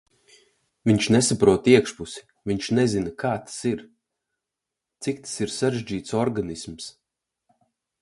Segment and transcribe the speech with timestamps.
[0.91, 3.85] Viņš nesaprot iekšpusi, viņš nezina, kā tas ir.
[5.07, 6.93] Cik tas ir sarežģīts organisms.